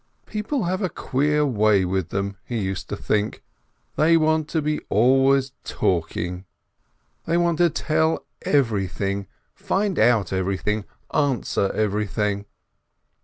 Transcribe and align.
People 0.25 0.63
have 0.63 0.81
a 0.81 0.89
queer 0.89 1.45
way 1.45 1.85
with 1.85 2.09
them, 2.09 2.35
he 2.43 2.57
used 2.57 2.89
to 2.89 2.95
think, 2.97 3.43
they 3.97 4.17
want 4.17 4.47
to 4.47 4.59
be 4.59 4.79
always 4.89 5.51
talking! 5.63 6.45
They 7.25 7.37
want 7.37 7.59
to 7.59 7.69
tell 7.69 8.25
everything, 8.41 9.27
find 9.53 9.99
out 9.99 10.33
everything, 10.33 10.85
answer 11.13 11.71
everything! 11.75 12.47